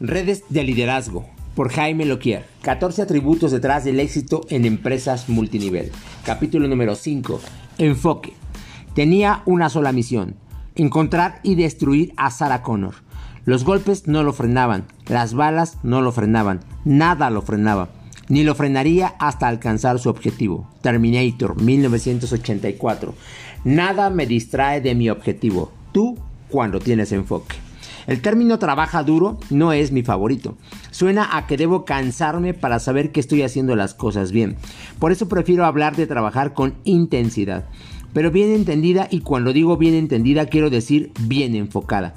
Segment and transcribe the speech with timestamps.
[0.00, 1.24] Redes de liderazgo
[1.54, 2.44] por Jaime Loquier.
[2.62, 5.92] 14 atributos detrás del éxito en empresas multinivel.
[6.24, 7.40] Capítulo número 5.
[7.78, 8.32] Enfoque.
[8.94, 10.34] Tenía una sola misión.
[10.74, 12.94] Encontrar y destruir a Sarah Connor.
[13.44, 17.90] Los golpes no lo frenaban, las balas no lo frenaban, nada lo frenaba,
[18.28, 20.68] ni lo frenaría hasta alcanzar su objetivo.
[20.80, 23.14] Terminator 1984.
[23.64, 25.70] Nada me distrae de mi objetivo.
[25.92, 27.63] Tú cuando tienes enfoque.
[28.06, 30.56] El término trabaja duro no es mi favorito.
[30.90, 34.56] Suena a que debo cansarme para saber que estoy haciendo las cosas bien.
[34.98, 37.64] Por eso prefiero hablar de trabajar con intensidad.
[38.12, 42.14] Pero bien entendida y cuando digo bien entendida quiero decir bien enfocada.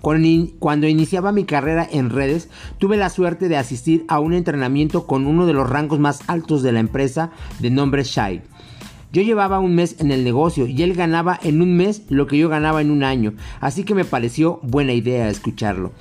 [0.00, 5.26] Cuando iniciaba mi carrera en redes, tuve la suerte de asistir a un entrenamiento con
[5.26, 8.42] uno de los rangos más altos de la empresa de nombre Shai.
[9.12, 12.38] Yo llevaba un mes en el negocio y él ganaba en un mes lo que
[12.38, 15.92] yo ganaba en un año, así que me pareció buena idea escucharlo.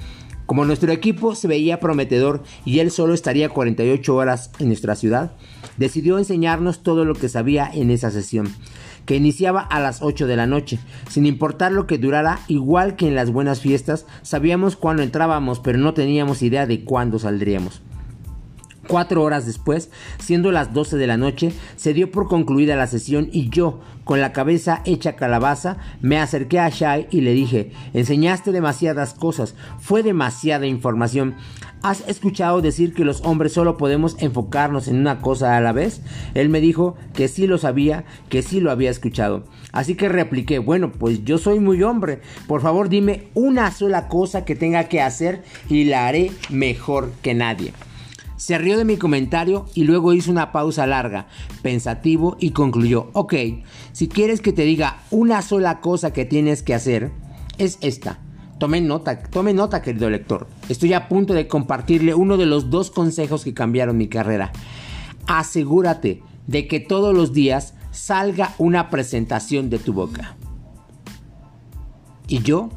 [0.45, 5.31] Como nuestro equipo se veía prometedor y él solo estaría 48 horas en nuestra ciudad,
[5.77, 8.53] decidió enseñarnos todo lo que sabía en esa sesión,
[9.05, 10.79] que iniciaba a las 8 de la noche.
[11.09, 15.79] Sin importar lo que durara, igual que en las buenas fiestas, sabíamos cuándo entrábamos, pero
[15.79, 17.81] no teníamos idea de cuándo saldríamos.
[18.87, 23.29] Cuatro horas después, siendo las 12 de la noche, se dio por concluida la sesión
[23.31, 28.51] y yo, con la cabeza hecha calabaza, me acerqué a Shai y le dije, enseñaste
[28.51, 31.35] demasiadas cosas, fue demasiada información.
[31.81, 36.01] ¿Has escuchado decir que los hombres solo podemos enfocarnos en una cosa a la vez?
[36.33, 39.45] Él me dijo que sí lo sabía, que sí lo había escuchado.
[39.71, 44.45] Así que repliqué, bueno, pues yo soy muy hombre, por favor dime una sola cosa
[44.45, 47.73] que tenga que hacer y la haré mejor que nadie.
[48.37, 51.27] Se rió de mi comentario y luego hizo una pausa larga,
[51.61, 53.33] pensativo y concluyó, ok,
[53.93, 57.11] si quieres que te diga una sola cosa que tienes que hacer,
[57.57, 58.19] es esta.
[58.59, 60.47] Tome nota, tome nota, querido lector.
[60.69, 64.51] Estoy a punto de compartirle uno de los dos consejos que cambiaron mi carrera.
[65.27, 70.37] Asegúrate de que todos los días salga una presentación de tu boca.
[72.27, 72.69] Y yo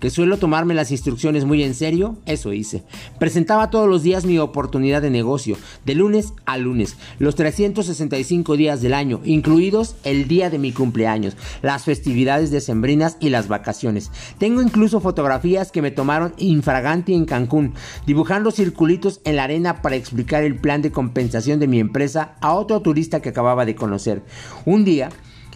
[0.00, 2.82] que suelo tomarme las instrucciones muy en serio, eso hice.
[3.18, 8.80] Presentaba todos los días mi oportunidad de negocio, de lunes a lunes, los 365 días
[8.80, 14.10] del año, incluidos el día de mi cumpleaños, las festividades decembrinas y las vacaciones.
[14.38, 17.74] Tengo incluso fotografías que me tomaron infraganti en Cancún,
[18.06, 22.54] dibujando circulitos en la arena para explicar el plan de compensación de mi empresa a
[22.54, 24.22] otro turista que acababa de conocer.
[24.64, 25.10] Un día,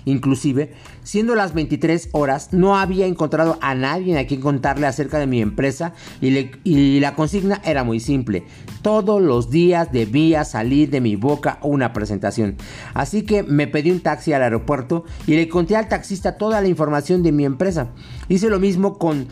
[0.05, 0.73] Inclusive,
[1.03, 5.41] siendo las 23 horas, no había encontrado a nadie a quien contarle acerca de mi
[5.41, 8.45] empresa y, la consigna era muy simple.
[8.83, 12.57] Todos los días debía salir de mi boca una presentación.
[12.93, 16.69] Así que me pedí un taxi al aeropuerto y le conté al taxista toda la
[16.69, 17.89] información de mi empresa.
[18.29, 19.29] Hice lo mismo con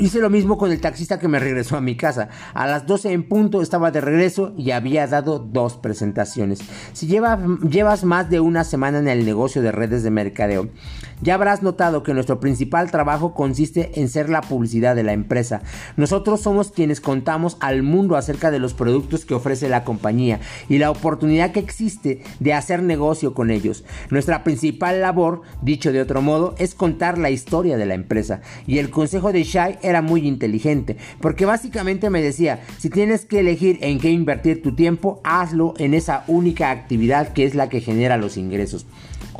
[0.00, 2.30] Hice lo mismo con el taxista que me regresó a mi casa.
[2.54, 6.60] A las 12 en punto estaba de regreso y había dado dos presentaciones.
[6.94, 10.70] Si llevas más de una semana en el negocio de redes de mercadeo,
[11.20, 15.60] ya habrás notado que nuestro principal trabajo consiste en ser la publicidad de la empresa.
[15.98, 20.40] Nosotros somos quienes contamos al mundo acerca de los productos que ofrece la compañía
[20.70, 23.84] y la oportunidad que existe de hacer negocio con ellos.
[24.08, 28.40] Nuestra principal labor, dicho de otro modo, es contar la historia de la empresa.
[28.66, 33.40] Y el consejo de Shai era muy inteligente, porque básicamente me decía, si tienes que
[33.40, 37.80] elegir en qué invertir tu tiempo, hazlo en esa única actividad que es la que
[37.80, 38.86] genera los ingresos.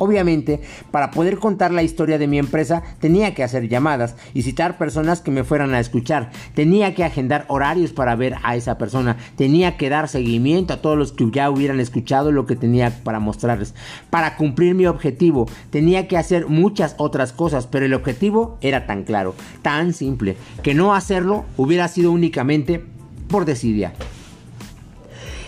[0.01, 4.79] Obviamente, para poder contar la historia de mi empresa, tenía que hacer llamadas y citar
[4.79, 6.31] personas que me fueran a escuchar.
[6.55, 9.17] Tenía que agendar horarios para ver a esa persona.
[9.35, 13.19] Tenía que dar seguimiento a todos los que ya hubieran escuchado lo que tenía para
[13.19, 13.75] mostrarles.
[14.09, 19.03] Para cumplir mi objetivo, tenía que hacer muchas otras cosas, pero el objetivo era tan
[19.03, 22.83] claro, tan simple, que no hacerlo hubiera sido únicamente
[23.27, 23.93] por desidia.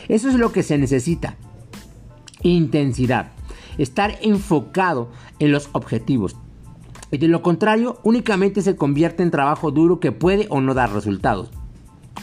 [0.09, 1.37] Eso es lo que se necesita.
[2.43, 3.32] Intensidad
[3.77, 6.35] estar enfocado en los objetivos.
[7.11, 10.91] Y de lo contrario, únicamente se convierte en trabajo duro que puede o no dar
[10.91, 11.51] resultados.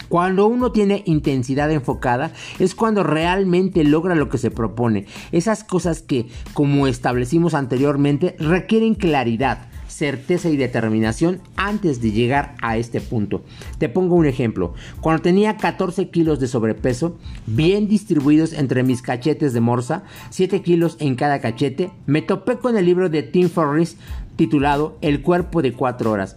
[0.09, 5.07] Cuando uno tiene intensidad enfocada es cuando realmente logra lo que se propone.
[5.31, 12.77] Esas cosas que, como establecimos anteriormente, requieren claridad, certeza y determinación antes de llegar a
[12.77, 13.43] este punto.
[13.79, 14.75] Te pongo un ejemplo.
[15.01, 20.97] Cuando tenía 14 kilos de sobrepeso, bien distribuidos entre mis cachetes de morsa, 7 kilos
[21.01, 23.97] en cada cachete, me topé con el libro de Tim Ferriss
[24.37, 26.37] titulado El cuerpo de 4 horas.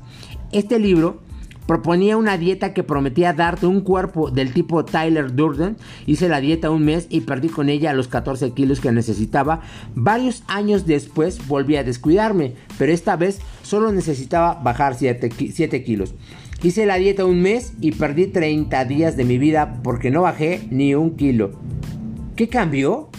[0.52, 1.22] Este libro
[1.68, 5.78] Proponía una dieta que prometía darte un cuerpo del tipo Tyler Durden.
[6.06, 9.62] Hice la dieta un mes y perdí con ella los 14 kilos que necesitaba.
[9.96, 15.30] Varios años después volví a descuidarme, pero esta vez solo necesitaba bajar 7,
[15.84, 16.16] kilos.
[16.62, 20.68] Hice la dieta un mes y perdí 30 días de mi vida porque no bajé
[20.70, 21.52] ni un kilo.
[22.36, 23.10] ¿Qué cambió?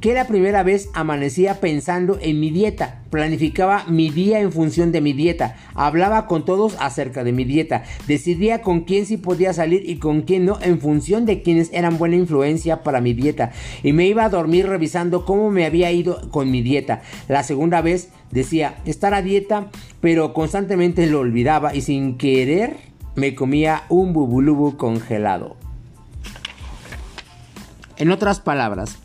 [0.00, 5.00] Que la primera vez amanecía pensando en mi dieta, planificaba mi día en función de
[5.00, 9.88] mi dieta, hablaba con todos acerca de mi dieta, decidía con quién sí podía salir
[9.88, 13.52] y con quién no en función de quienes eran buena influencia para mi dieta
[13.82, 17.02] y me iba a dormir revisando cómo me había ido con mi dieta.
[17.28, 19.70] La segunda vez decía estar a dieta,
[20.00, 22.76] pero constantemente lo olvidaba y sin querer
[23.14, 25.56] me comía un bubulubu congelado.
[27.96, 28.98] En otras palabras,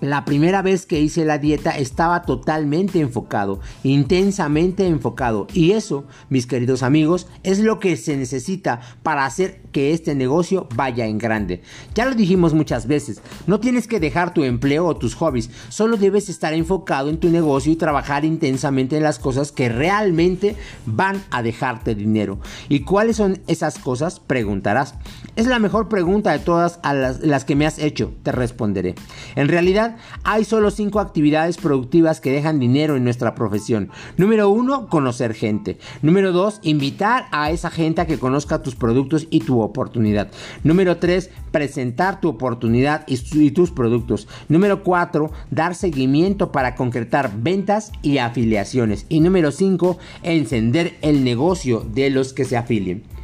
[0.00, 5.46] la primera vez que hice la dieta estaba totalmente enfocado, intensamente enfocado.
[5.54, 10.68] Y eso, mis queridos amigos, es lo que se necesita para hacer que este negocio
[10.74, 11.62] vaya en grande.
[11.94, 15.96] Ya lo dijimos muchas veces, no tienes que dejar tu empleo o tus hobbies, solo
[15.96, 21.22] debes estar enfocado en tu negocio y trabajar intensamente en las cosas que realmente van
[21.30, 22.38] a dejarte dinero.
[22.68, 24.20] ¿Y cuáles son esas cosas?
[24.20, 24.94] Preguntarás.
[25.36, 28.94] Es la mejor pregunta de todas las, las que me has hecho, te responderé.
[29.34, 29.85] En realidad,
[30.24, 33.90] hay solo cinco actividades productivas que dejan dinero en nuestra profesión.
[34.16, 35.78] Número uno, conocer gente.
[36.02, 40.30] Número dos, invitar a esa gente a que conozca tus productos y tu oportunidad.
[40.64, 44.28] Número tres, presentar tu oportunidad y, tus productos.
[44.48, 49.06] Número cuatro, dar seguimiento para concretar ventas y afiliaciones.
[49.08, 53.15] Y número cinco, encender el negocio de los que se afilien.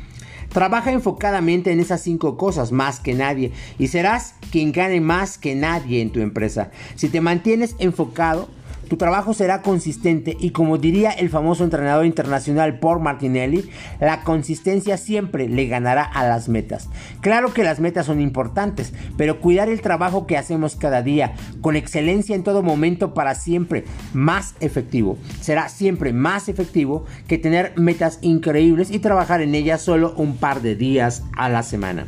[0.52, 5.54] Trabaja enfocadamente en esas cinco cosas más que nadie y serás quien gane más que
[5.54, 6.70] nadie en tu empresa.
[6.94, 8.48] Si te mantienes enfocado,
[8.92, 13.64] tu trabajo será consistente y como diría el famoso entrenador internacional Paul Martinelli,
[14.00, 16.90] la consistencia siempre le ganará a las metas.
[17.22, 21.74] Claro que las metas son importantes, pero cuidar el trabajo que hacemos cada día con
[21.74, 25.16] excelencia en todo momento para siempre más efectivo.
[25.40, 30.60] Será siempre más efectivo que tener metas increíbles y trabajar en ellas solo un par
[30.60, 32.04] de días a la semana.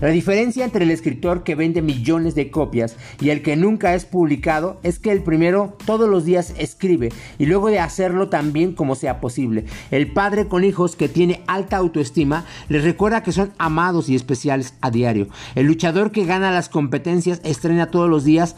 [0.00, 4.04] La diferencia entre el escritor que vende millones de copias y el que nunca es
[4.04, 7.08] publicado es que el primero todos los días escribe
[7.38, 9.64] y luego de hacerlo también como sea posible.
[9.90, 14.74] El padre con hijos que tiene alta autoestima les recuerda que son amados y especiales
[14.80, 15.26] a diario.
[15.56, 18.54] El luchador que gana las competencias estrena todos los días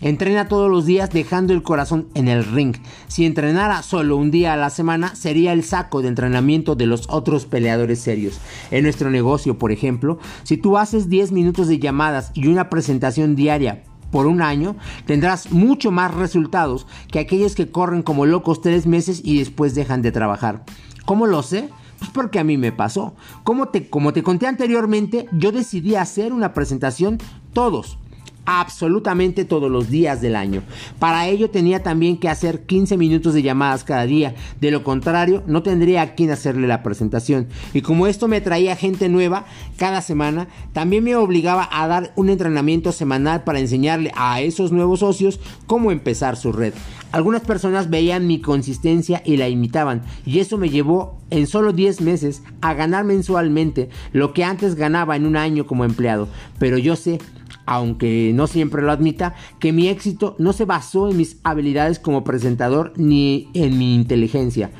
[0.00, 2.76] Entrena todos los días dejando el corazón en el ring.
[3.06, 7.08] Si entrenara solo un día a la semana, sería el saco de entrenamiento de los
[7.08, 8.38] otros peleadores serios.
[8.70, 13.36] En nuestro negocio, por ejemplo, si tú haces 10 minutos de llamadas y una presentación
[13.36, 14.76] diaria por un año,
[15.06, 20.02] tendrás mucho más resultados que aquellos que corren como locos tres meses y después dejan
[20.02, 20.62] de trabajar.
[21.04, 21.68] ¿Cómo lo sé?
[21.98, 23.16] Pues porque a mí me pasó.
[23.42, 27.18] Como te, como te conté anteriormente, yo decidí hacer una presentación
[27.52, 27.98] todos,
[28.46, 30.62] absolutamente todos los días del año.
[30.98, 34.34] Para ello tenía también que hacer 15 minutos de llamadas cada día.
[34.60, 37.48] De lo contrario, no tendría a quien hacerle la presentación.
[37.72, 39.46] Y como esto me traía gente nueva
[39.76, 45.00] cada semana, también me obligaba a dar un entrenamiento semanal para enseñarle a esos nuevos
[45.00, 46.74] socios cómo empezar su red.
[47.12, 50.02] Algunas personas veían mi consistencia y la imitaban.
[50.26, 55.16] Y eso me llevó en solo 10 meses a ganar mensualmente lo que antes ganaba
[55.16, 56.28] en un año como empleado.
[56.58, 57.18] Pero yo sé
[57.66, 62.22] aunque no siempre lo admita, que mi éxito no se basó en mis habilidades como
[62.22, 64.70] presentador ni en mi inteligencia,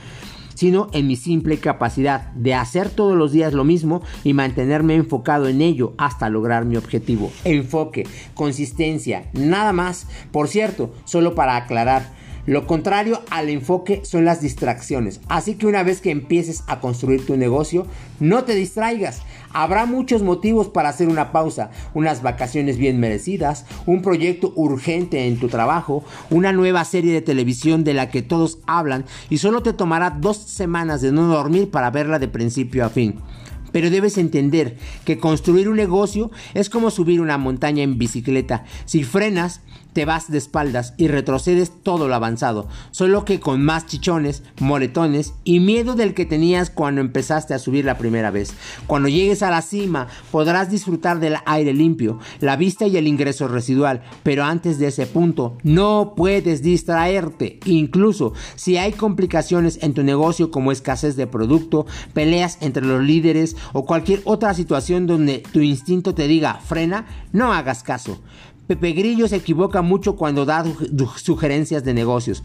[0.55, 5.49] sino en mi simple capacidad de hacer todos los días lo mismo y mantenerme enfocado
[5.49, 7.33] en ello hasta lograr mi objetivo.
[7.45, 10.07] Enfoque, consistencia, nada más.
[10.31, 12.13] Por cierto, solo para aclarar,
[12.47, 15.21] lo contrario al enfoque son las distracciones.
[15.29, 17.87] Así que una vez que empieces a construir tu negocio,
[18.21, 19.23] no te distraigas.
[19.53, 25.39] Habrá muchos motivos para hacer una pausa, unas vacaciones bien merecidas, un proyecto urgente en
[25.39, 29.73] tu trabajo, una nueva serie de televisión de la que todos hablan y solo te
[29.73, 33.21] tomará dos semanas de no dormir para verla de principio a fin.
[33.73, 38.65] Pero debes entender que construir un negocio es como subir una montaña en bicicleta.
[38.85, 39.63] Si frenas,
[39.95, 45.33] te vas de espaldas y retrocedes todo lo avanzado, solo que con más chichones, moretones
[45.45, 48.53] y miedo del que tenías cuando empezaste a subir la primera vez.
[48.87, 53.49] Cuando llegues a la cima podrás disfrutar del aire limpio, la vista y el ingreso
[53.49, 57.61] residual, pero antes de ese punto no puedes distraerte.
[57.65, 63.57] Incluso si hay complicaciones en tu negocio como escasez de producto, peleas entre los líderes
[63.73, 68.21] o cualquier otra situación donde tu instinto te diga frena, no hagas caso.
[68.67, 70.65] Pepe Grillo se equivoca mucho cuando da
[71.17, 72.43] sugerencias de negocios.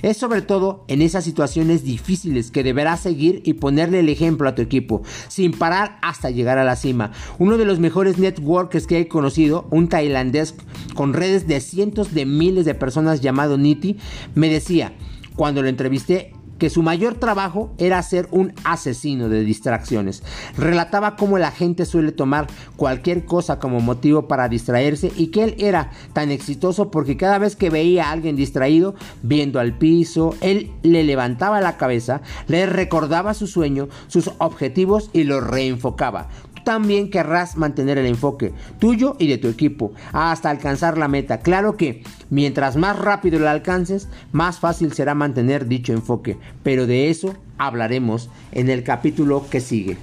[0.00, 4.54] Es sobre todo en esas situaciones difíciles que deberás seguir y ponerle el ejemplo a
[4.54, 7.12] tu equipo, sin parar hasta llegar a la cima.
[7.38, 10.54] Uno de los mejores networkers que he conocido, un tailandés
[10.94, 13.98] con redes de cientos de miles de personas llamado Niti,
[14.34, 14.94] me decía,
[15.36, 20.22] cuando lo entrevisté, que su mayor trabajo era ser un asesino de distracciones.
[20.56, 22.46] Relataba cómo la gente suele tomar
[22.76, 27.56] cualquier cosa como motivo para distraerse y que él era tan exitoso porque cada vez
[27.56, 33.34] que veía a alguien distraído, viendo al piso, él le levantaba la cabeza, le recordaba
[33.34, 36.28] su sueño, sus objetivos y los reenfocaba
[36.68, 41.40] también querrás mantener el enfoque tuyo y de tu equipo hasta alcanzar la meta.
[41.40, 47.08] Claro que mientras más rápido lo alcances, más fácil será mantener dicho enfoque, pero de
[47.08, 49.96] eso hablaremos en el capítulo que sigue.